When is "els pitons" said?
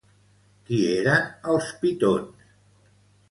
1.55-2.49